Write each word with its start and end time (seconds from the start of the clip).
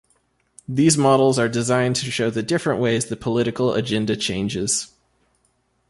These 0.67 0.97
models 0.97 1.37
are 1.37 1.47
designed 1.47 1.95
to 1.97 2.09
show 2.09 2.31
the 2.31 2.41
different 2.41 2.81
ways 2.81 3.05
the 3.05 3.15
political 3.15 3.75
agenda 3.75 4.15
changes. 4.17 4.89